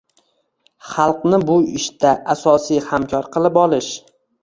[0.93, 3.97] xalqni bu ishda asosiy hamkor qilib olish